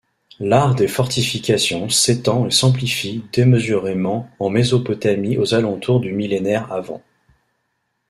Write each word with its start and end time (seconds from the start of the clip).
L'art 0.39 0.73
des 0.73 0.87
fortifications 0.87 1.87
s'étend 1.89 2.47
et 2.47 2.49
s'amplifie 2.49 3.23
démesurément 3.31 4.31
en 4.39 4.49
Mésopotamie 4.49 5.37
aux 5.37 5.53
alentours 5.53 5.99
du 5.99 6.11
millénaire 6.11 6.71
av. 6.71 6.99